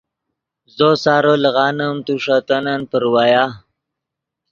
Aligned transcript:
زو 0.75 0.89
سارو 1.03 1.33
لیغانیم 1.43 1.95
تو 2.05 2.13
ݰے 2.23 2.37
تنن 2.47 2.81
پراویا 2.89 3.43